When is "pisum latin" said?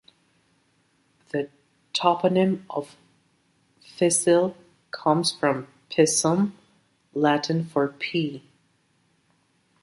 5.91-7.65